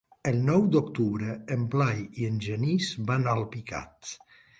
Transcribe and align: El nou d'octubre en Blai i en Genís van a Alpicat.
El 0.29 0.37
nou 0.45 0.63
d'octubre 0.75 1.35
en 1.55 1.67
Blai 1.75 2.01
i 2.21 2.25
en 2.29 2.39
Genís 2.45 2.89
van 3.11 3.29
a 3.29 3.37
Alpicat. 3.41 4.15